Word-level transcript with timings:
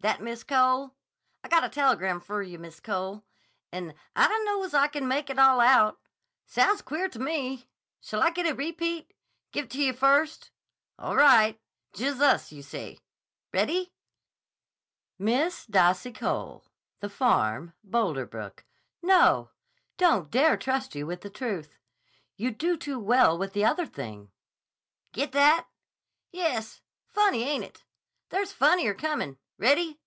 That 0.00 0.20
Miss 0.22 0.44
Cole?... 0.44 0.94
I 1.42 1.48
gotta 1.48 1.68
telegram 1.70 2.20
f'r 2.20 2.40
you, 2.48 2.60
Miss 2.60 2.78
Cole, 2.78 3.24
an' 3.72 3.92
I 4.14 4.28
d'knowz 4.28 4.72
I 4.72 4.86
ken 4.86 5.08
make 5.08 5.28
it 5.30 5.36
all 5.38 5.58
out. 5.58 5.98
Sounds 6.46 6.80
queer 6.80 7.08
t' 7.08 7.18
me. 7.18 7.66
Shall 8.00 8.22
I 8.22 8.30
get 8.30 8.46
a 8.46 8.54
repeat?... 8.54 9.12
Give 9.50 9.64
it 9.64 9.70
t' 9.72 9.84
you 9.84 9.92
first? 9.92 10.52
All 10.96 11.16
right. 11.16 11.60
Jussuz 11.92 12.52
you 12.52 12.62
say. 12.62 13.00
Ready?...'Miss 13.52 15.66
Dassy 15.66 16.12
Cole, 16.12 16.64
The 17.00 17.10
Farm, 17.10 17.72
Boulder 17.82 18.26
Brook. 18.26 18.64
No. 19.02 19.50
Don't 19.96 20.30
dare 20.30 20.56
trust 20.56 20.94
you 20.94 21.04
with 21.08 21.22
the 21.22 21.30
truth. 21.30 21.80
You 22.36 22.52
do 22.52 22.76
too 22.76 23.00
well 23.00 23.36
with 23.36 23.54
the 23.54 23.64
other 23.64 23.86
thing' 23.86 24.30
Get 25.10 25.32
that?... 25.32 25.66
yes's 26.30 26.80
funny, 27.08 27.42
ain't 27.42 27.64
it? 27.64 27.82
There's 28.28 28.52
funnier 28.52 28.94
comin'. 28.94 29.38
Ready?... 29.58 29.98